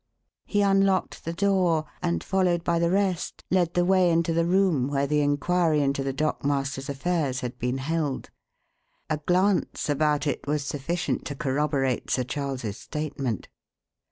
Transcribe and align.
He 0.47 0.63
unlocked 0.63 1.25
the 1.25 1.31
door 1.33 1.85
and, 2.01 2.23
followed 2.23 2.63
by 2.63 2.79
the 2.79 2.89
rest, 2.89 3.43
led 3.51 3.75
the 3.75 3.85
way 3.85 4.09
into 4.09 4.33
the 4.33 4.47
room 4.47 4.87
where 4.87 5.05
the 5.05 5.21
inquiry 5.21 5.79
into 5.79 6.03
the 6.03 6.11
dockmaster's 6.11 6.89
affairs 6.89 7.41
had 7.41 7.59
been 7.59 7.77
held. 7.77 8.31
A 9.11 9.17
glance 9.17 9.89
about 9.89 10.25
it 10.25 10.47
was 10.47 10.65
sufficient 10.65 11.23
to 11.25 11.35
corroborate 11.35 12.09
Sir 12.09 12.23
Charles's 12.23 12.79
statement. 12.79 13.47